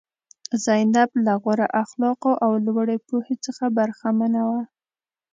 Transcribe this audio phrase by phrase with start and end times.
[0.63, 4.61] زینب له غوره اخلاقو او لوړې پوهې څخه برخمنه وه.